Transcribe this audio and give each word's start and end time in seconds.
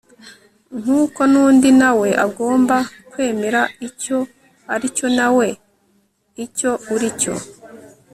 nk'uko 0.79 1.19
n'undi 1.31 1.69
na 1.79 1.89
we 1.99 2.09
agomba 2.25 2.77
kwemera 3.11 3.61
icyo 3.87 4.17
ari 4.73 4.87
cyo 4.97 5.07
nawe 5.17 5.47
icyo 6.45 6.71
uri 6.93 7.09
cyo 7.21 7.33